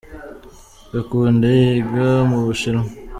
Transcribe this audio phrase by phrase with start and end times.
[0.93, 2.83] Gakunde yiga mubushinwa.